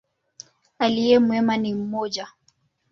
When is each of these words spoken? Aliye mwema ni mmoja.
Aliye 0.79 1.19
mwema 1.19 1.57
ni 1.57 1.73
mmoja. 1.73 2.27